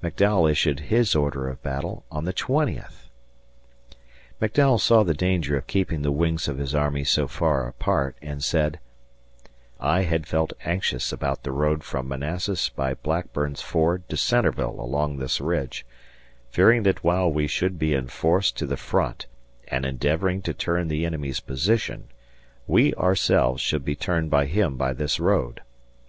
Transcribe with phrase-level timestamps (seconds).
[0.00, 3.08] McDowell issued his order of battle on the twentieth.
[4.40, 8.44] McDowell saw the danger of keeping the wings of his army so far apart and
[8.44, 8.78] said:
[9.80, 15.16] I had felt anxious about the road from Manassas by Blackburn's Ford to Centreville along
[15.16, 15.84] this ridge,
[16.48, 19.26] fearing that while we should be in force to the front
[19.66, 22.04] and endeavoring to turn the enemy's position,
[22.68, 25.60] we ourselves should be turned by him by this road.